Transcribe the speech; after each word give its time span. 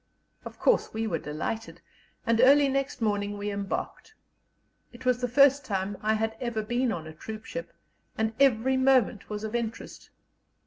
Of 0.45 0.57
course 0.57 0.95
we 0.95 1.05
were 1.05 1.19
delighted, 1.19 1.79
and 2.25 2.41
early 2.41 2.67
next 2.67 3.03
morning 3.03 3.37
we 3.37 3.51
embarked. 3.51 4.15
It 4.91 5.05
was 5.05 5.21
the 5.21 5.27
first 5.27 5.63
time 5.63 5.95
I 6.01 6.15
had 6.15 6.35
ever 6.41 6.63
been 6.63 6.91
on 6.91 7.05
a 7.05 7.13
troopship, 7.13 7.71
and 8.17 8.33
every 8.39 8.77
moment 8.77 9.29
was 9.29 9.43
of 9.43 9.53
interest. 9.53 10.09